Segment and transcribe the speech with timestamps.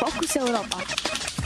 [0.00, 0.78] Fokus Europa.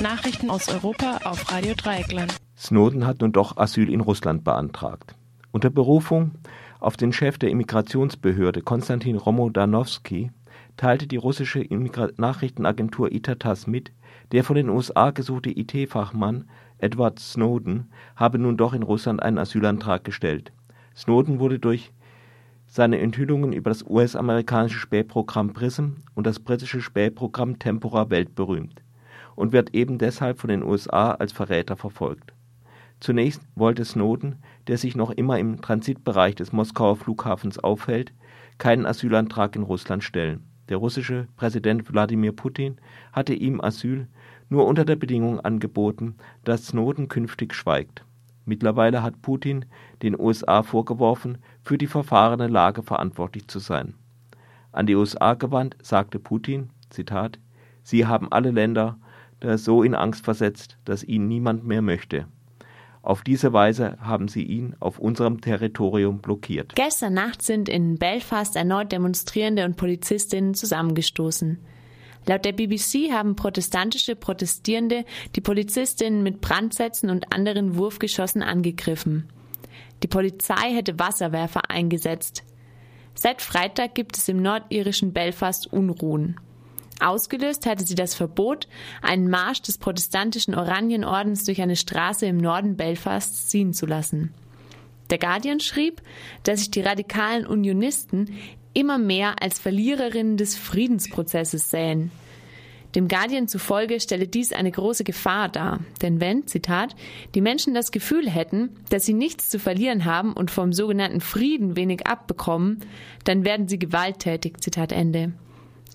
[0.01, 2.37] Nachrichten aus Europa auf Radio Dreieckland.
[2.57, 5.17] Snowden hat nun doch Asyl in Russland beantragt.
[5.51, 6.31] Unter Berufung
[6.79, 10.31] auf den Chef der Immigrationsbehörde Konstantin Romodanowski
[10.77, 13.91] teilte die russische Immigra Nachrichtenagentur Itatas mit,
[14.31, 16.49] der von den USA gesuchte IT-Fachmann
[16.79, 20.53] Edward Snowden habe nun doch in Russland einen Asylantrag gestellt.
[20.95, 21.91] Snowden wurde durch
[22.75, 28.83] seine Enthüllungen über das US-amerikanische Spähprogramm PRISM und das britische Spähprogramm Tempora weltberühmt
[29.37, 32.33] und wird eben deshalb von den USA als Verräter verfolgt.
[32.99, 38.13] Zunächst wollte Snowden, der sich noch immer im Transitbereich des Moskauer Flughafens aufhält,
[38.59, 40.43] keinen Asylantrag in Russland stellen.
[40.69, 42.79] Der russische Präsident Wladimir Putin
[43.13, 44.09] hatte ihm Asyl
[44.49, 48.05] nur unter der Bedingung angeboten, dass Snowden künftig schweigt.
[48.45, 49.65] Mittlerweile hat Putin
[50.03, 53.95] den USA vorgeworfen, für die verfahrene Lage verantwortlich zu sein.
[54.73, 57.39] An die USA gewandt sagte Putin, Zitat,
[57.83, 58.99] Sie haben alle Länder
[59.57, 62.27] so in Angst versetzt, dass ihn niemand mehr möchte.
[63.03, 66.75] Auf diese Weise haben sie ihn auf unserem Territorium blockiert.
[66.75, 71.59] Gestern Nacht sind in Belfast erneut Demonstrierende und Polizistinnen zusammengestoßen.
[72.27, 75.05] Laut der BBC haben protestantische Protestierende
[75.37, 79.29] die Polizistinnen mit Brandsätzen und anderen Wurfgeschossen angegriffen.
[80.03, 82.45] Die Polizei hätte Wasserwerfer eingesetzt.
[83.15, 86.41] Seit Freitag gibt es im nordirischen Belfast Unruhen.
[87.01, 88.69] Ausgelöst hatte sie das Verbot,
[89.03, 94.33] einen Marsch des protestantischen Oranienordens durch eine Straße im Norden Belfasts ziehen zu lassen.
[95.11, 96.03] Der Guardian schrieb,
[96.45, 98.35] dass sich die radikalen Unionisten
[98.75, 102.11] immer mehr als Verliererinnen des Friedensprozesses sähen.
[102.95, 106.95] Dem Guardian zufolge stelle dies eine große Gefahr dar, denn wenn, Zitat,
[107.35, 111.77] die Menschen das Gefühl hätten, dass sie nichts zu verlieren haben und vom sogenannten Frieden
[111.77, 112.81] wenig abbekommen,
[113.25, 115.33] dann werden sie gewalttätig, Zitat Ende.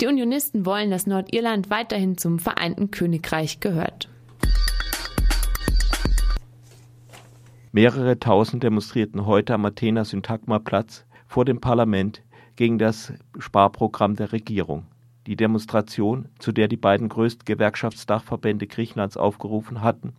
[0.02, 4.10] Die Unionisten wollen, dass Nordirland weiterhin zum Vereinten Königreich gehört.
[7.72, 12.24] Mehrere tausend demonstrierten heute am Athener Syntagma-Platz vor dem Parlament
[12.60, 14.86] gegen das Sparprogramm der Regierung.
[15.28, 20.12] Die Demonstration, zu der die beiden größten Gewerkschaftsdachverbände Griechenlands aufgerufen hatten,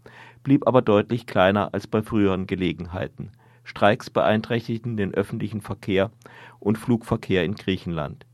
[0.42, 3.30] blieb aber deutlich kleiner als bei früheren Gelegenheiten.
[3.62, 6.12] Streiks beeinträchtigten den öffentlichen Verkehr
[6.60, 8.24] und Flugverkehr in Griechenland.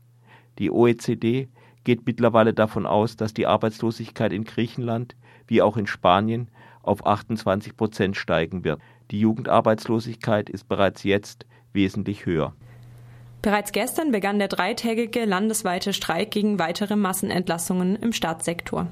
[0.57, 1.49] Die OECD
[1.83, 6.49] geht mittlerweile davon aus, dass die Arbeitslosigkeit in Griechenland wie auch in Spanien
[6.81, 8.79] auf 28 Prozent steigen wird.
[9.11, 12.53] Die Jugendarbeitslosigkeit ist bereits jetzt wesentlich höher.
[13.41, 18.87] Bereits gestern begann der dreitägige landesweite Streik gegen weitere Massenentlassungen im Staatssektor.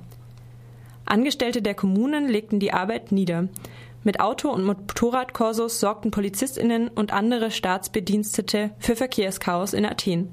[1.06, 3.48] Angestellte der Kommunen legten die Arbeit nieder.
[4.04, 10.30] Mit Auto- und Motorradkorsos sorgten Polizistinnen und andere Staatsbedienstete für Verkehrschaos in Athen.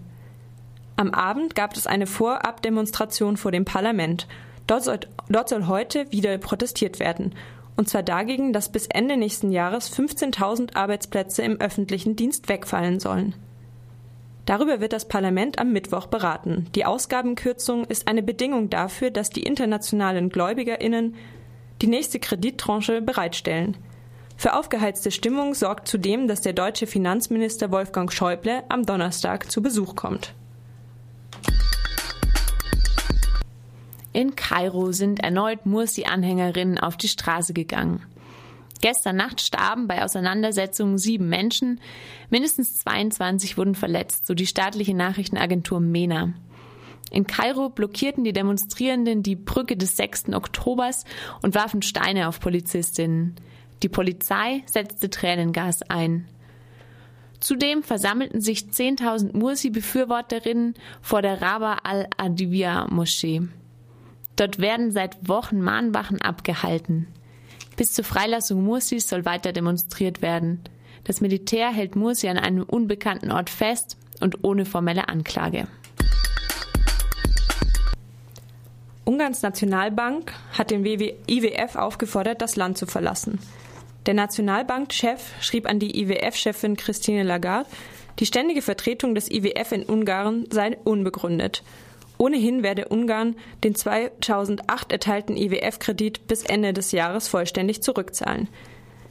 [0.97, 4.29] Am Abend gab es eine Vorabdemonstration vor dem Parlament.
[4.67, 7.35] Dort soll, dort soll heute wieder protestiert werden.
[7.77, 13.35] Und zwar dagegen, dass bis Ende nächsten Jahres 15.000 Arbeitsplätze im öffentlichen Dienst wegfallen sollen.
[14.47, 16.67] Darüber wird das Parlament am Mittwoch beraten.
[16.75, 21.15] Die Ausgabenkürzung ist eine Bedingung dafür, dass die internationalen Gläubigerinnen
[21.81, 23.77] die nächste Kredittranche bereitstellen.
[24.37, 29.95] Für aufgeheizte Stimmung sorgt zudem, dass der deutsche Finanzminister Wolfgang Schäuble am Donnerstag zu Besuch
[29.95, 30.35] kommt.
[34.13, 38.05] In Kairo sind erneut Mursi-Anhängerinnen auf die Straße gegangen.
[38.83, 41.81] Gestern Nacht starben bei Auseinandersetzungen sieben Menschen,
[42.31, 46.35] mindestens 22 wurden verletzt, so die staatliche Nachrichtenagentur MENA.
[47.13, 50.31] In Kairo blockierten die Demonstrierenden die Brücke des 6.
[50.33, 51.05] Oktobers
[51.43, 53.37] und warfen Steine auf Polizistinnen.
[53.85, 56.27] Die Polizei setzte Tränengas ein.
[57.39, 63.43] Zudem versammelten sich 10.000 Mursi-Befürworterinnen vor der Raba al-Adivia-Moschee.
[64.35, 67.07] Dort werden seit Wochen Mahnwachen abgehalten.
[67.83, 70.61] Bis zur Freilassung Mursis soll weiter demonstriert werden.
[71.03, 75.67] Das Militär hält Mursi an einem unbekannten Ort fest und ohne formelle Anklage.
[79.05, 83.41] Ungarns Nationalbank hat den IWF aufgefordert, das Land zu verlassen.
[84.07, 87.69] Der Nationalbankchef schrieb an die IWF-Chefin Christine Lagarde,
[88.21, 91.65] die ständige Vertretung des IWF in Ungarn sei unbegründet.
[92.23, 93.35] Ohnehin werde Ungarn
[93.65, 98.47] den 2008 erteilten IWF-Kredit bis Ende des Jahres vollständig zurückzahlen.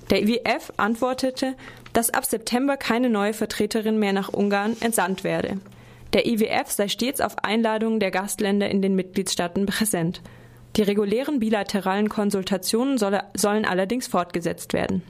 [0.10, 1.58] Der IWF antwortete,
[1.92, 5.60] dass ab September keine neue Vertreterin mehr nach Ungarn entsandt werde.
[6.14, 10.22] Der IWF sei stets auf Einladung der Gastländer in den Mitgliedstaaten präsent.
[10.78, 15.04] Die regulären bilateralen Konsultationen solle, sollen allerdings fortgesetzt werden.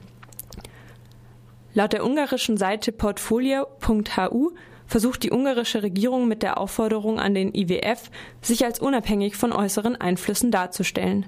[1.72, 4.50] Laut der ungarischen Seite portfolio.hu
[4.92, 8.10] versucht die ungarische Regierung mit der Aufforderung an den IWF,
[8.42, 11.24] sich als unabhängig von äußeren Einflüssen darzustellen.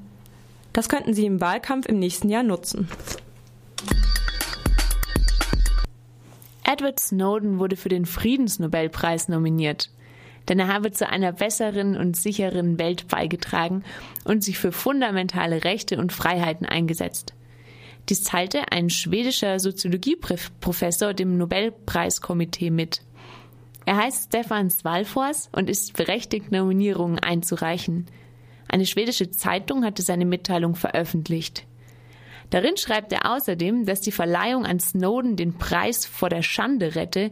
[0.75, 2.88] Das könnten sie im Wahlkampf im nächsten Jahr nutzen.
[6.62, 9.88] Edward Snowden wurde für den Friedensnobelpreis nominiert,
[10.50, 13.82] denn er habe zu einer besseren und sicheren Welt beigetragen
[14.25, 17.32] und sich für fundamentale Rechte und Freiheiten eingesetzt.
[18.10, 23.00] Dies teilte ein schwedischer Soziologieprofessor dem Nobelpreiskomitee mit.
[23.86, 28.06] Er heißt Stefan Svalfors und ist berechtigt, Nominierungen einzureichen.
[28.69, 31.66] Eine schwedische Zeitung hatte seine Mitteilung veröffentlicht.
[32.50, 37.31] Darin schreibt er außerdem, dass die Verleihung an Snowden den Preis vor der Schande rette,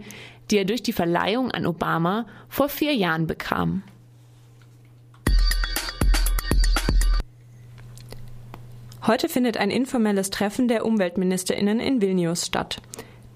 [0.50, 3.82] die er durch die Verleihung an Obama vor vier Jahren bekam.
[9.06, 12.80] Heute findet ein informelles Treffen der Umweltministerinnen in Vilnius statt.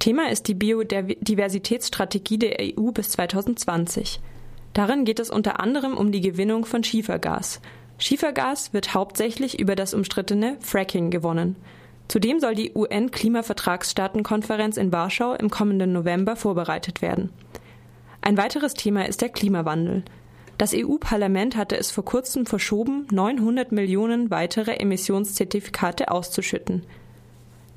[0.07, 4.21] Thema ist die Biodiversitätsstrategie der EU bis 2020.
[4.73, 7.61] Darin geht es unter anderem um die Gewinnung von Schiefergas.
[7.99, 11.57] Schiefergas wird hauptsächlich über das umstrittene Fracking gewonnen.
[12.07, 17.31] Zudem soll die UN-Klimavertragsstaatenkonferenz in Warschau im kommenden November vorbereitet werden.
[18.21, 20.05] Ein weiteres Thema ist der Klimawandel.
[20.57, 26.85] Das EU-Parlament hatte es vor kurzem verschoben, 900 Millionen weitere Emissionszertifikate auszuschütten.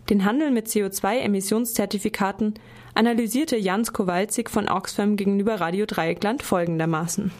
[0.10, 2.56] Den Handel mit CO2-Emissionszertifikaten
[2.96, 7.32] analysierte Jans Kowalczyk von Oxfam gegenüber Radio Dreieckland folgendermaßen.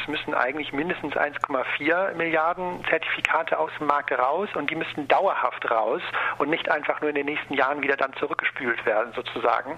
[0.00, 5.68] Es müssen eigentlich mindestens 1,4 Milliarden Zertifikate aus dem Markt raus und die müssten dauerhaft
[5.68, 6.02] raus
[6.38, 9.76] und nicht einfach nur in den nächsten Jahren wieder dann zurückgespült werden sozusagen.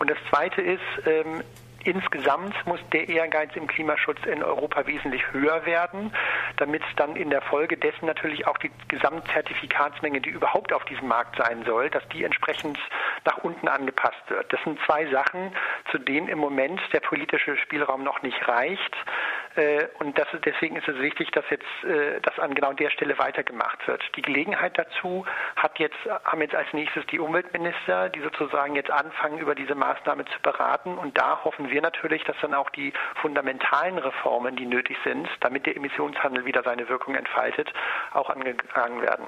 [0.00, 1.44] Und das Zweite ist, ähm,
[1.86, 6.12] Insgesamt muss der Ehrgeiz im Klimaschutz in Europa wesentlich höher werden,
[6.56, 11.36] damit dann in der Folge dessen natürlich auch die Gesamtzertifikatsmenge, die überhaupt auf diesem Markt
[11.36, 12.76] sein soll, dass die entsprechend
[13.24, 14.52] nach unten angepasst wird.
[14.52, 15.52] Das sind zwei Sachen,
[15.92, 18.96] zu denen im Moment der politische Spielraum noch nicht reicht.
[19.56, 23.18] Äh, und das, deswegen ist es wichtig, dass jetzt äh, das an genau der Stelle
[23.18, 24.02] weitergemacht wird.
[24.14, 25.24] Die Gelegenheit dazu
[25.56, 30.24] hat jetzt, haben jetzt als nächstes die Umweltminister, die sozusagen jetzt anfangen, über diese Maßnahme
[30.26, 30.98] zu beraten.
[30.98, 32.92] Und da hoffen wir natürlich, dass dann auch die
[33.22, 37.72] fundamentalen Reformen, die nötig sind, damit der Emissionshandel wieder seine Wirkung entfaltet,
[38.12, 39.26] auch angegangen werden.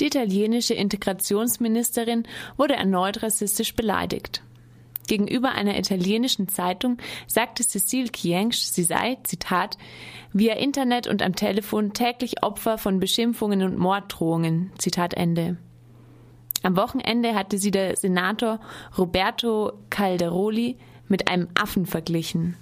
[0.00, 2.28] Die italienische Integrationsministerin
[2.58, 4.42] wurde erneut rassistisch beleidigt.
[5.06, 9.78] Gegenüber einer italienischen Zeitung sagte Cecile Kiensch, sie sei, Zitat,
[10.32, 14.72] via Internet und am Telefon täglich Opfer von Beschimpfungen und Morddrohungen.
[14.78, 15.56] Zitat Ende.
[16.62, 18.60] Am Wochenende hatte sie der Senator
[18.98, 20.76] Roberto Calderoli
[21.08, 22.56] mit einem Affen verglichen.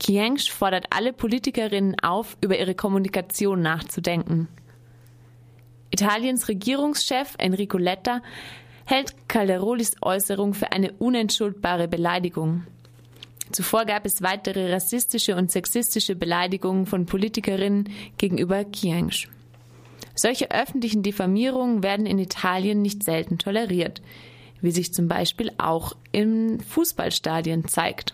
[0.00, 4.48] Kiensch fordert alle Politikerinnen auf, über ihre Kommunikation nachzudenken.
[5.90, 8.22] Italiens Regierungschef Enrico Letta
[8.90, 12.64] hält Calderolis Äußerung für eine unentschuldbare Beleidigung.
[13.52, 17.88] Zuvor gab es weitere rassistische und sexistische Beleidigungen von Politikerinnen
[18.18, 19.28] gegenüber Kiensch.
[20.16, 24.02] Solche öffentlichen Diffamierungen werden in Italien nicht selten toleriert,
[24.60, 28.12] wie sich zum Beispiel auch in Fußballstadien zeigt.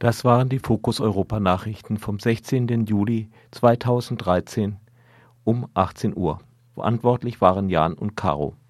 [0.00, 2.86] Das waren die Fokus Europa Nachrichten vom 16.
[2.86, 4.76] Juli 2013
[5.44, 6.40] um 18 Uhr.
[6.74, 8.56] Verantwortlich waren Jan und Caro.